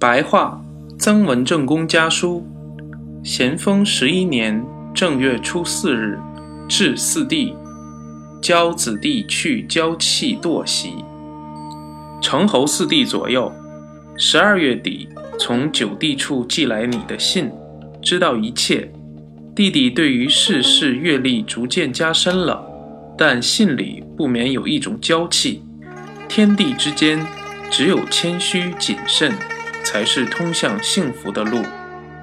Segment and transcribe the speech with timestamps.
[0.00, 0.58] 白话
[0.98, 2.42] 曾文正公家书：
[3.22, 6.18] 咸丰十一年正月初四日，
[6.66, 7.54] 至四弟，
[8.40, 11.04] 教子弟去交气堕席。
[12.22, 13.52] 成侯四弟左右，
[14.16, 15.06] 十二月底
[15.38, 17.50] 从九弟处寄来你的信，
[18.00, 18.90] 知道一切。
[19.54, 22.66] 弟弟对于世事阅历逐渐加深了，
[23.18, 25.62] 但信里不免有一种娇气。
[26.26, 27.22] 天地之间，
[27.70, 29.30] 只有谦虚谨慎。
[29.84, 31.62] 才是通向幸福的路。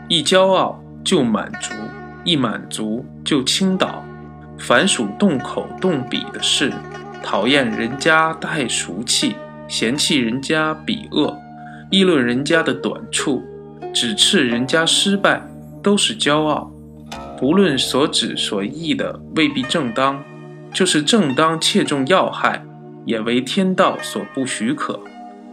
[0.07, 1.73] 一骄傲就满足，
[2.23, 4.03] 一满足就倾倒。
[4.59, 6.71] 凡属动口动笔的事，
[7.21, 9.35] 讨厌人家太俗气，
[9.67, 11.37] 嫌弃人家鄙恶，
[11.91, 13.43] 议论人家的短处，
[13.93, 15.41] 指斥人家失败，
[15.83, 16.71] 都是骄傲。
[17.37, 20.23] 不论所指所意的未必正当，
[20.73, 22.63] 就是正当切中要害，
[23.05, 24.99] 也为天道所不许可。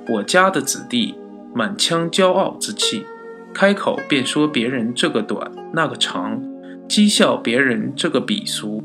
[0.08, 1.14] 我家的子弟。
[1.54, 3.06] 满腔骄傲之气，
[3.54, 6.42] 开口便说别人这个短那个长，
[6.88, 8.82] 讥笑别人这个鄙俗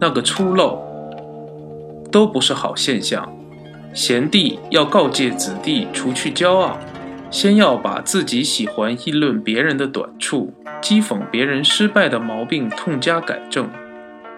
[0.00, 0.78] 那个粗陋，
[2.12, 3.28] 都不是好现象。
[3.92, 6.78] 贤弟要告诫子弟除去骄傲，
[7.30, 13.68] 先要把自己喜欢议论别人的短处、讥讽别人失败的毛病痛加改正，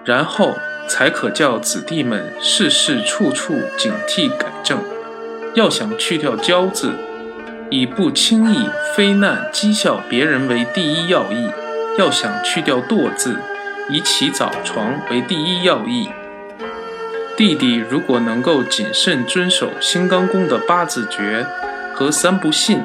[0.07, 0.53] 然后
[0.89, 4.79] 才可叫子弟们事事处处警惕改正。
[5.55, 6.91] 要想去掉骄字。
[7.77, 11.51] 以不轻易非难讥笑别人为第一要义，
[11.99, 13.37] 要想去掉惰字，
[13.91, 16.09] 以起早床为第一要义。
[17.37, 21.45] 弟弟如果能够谨慎遵守新刚公的八字诀
[21.93, 22.81] 和三不信，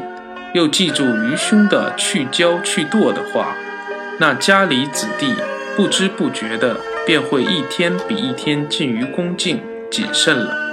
[0.55, 3.55] 又记住愚兄的去骄去惰的话，
[4.17, 5.35] 那家里子弟
[5.75, 10.68] 不知不觉的便会一天比一天近于恭敬谨慎了。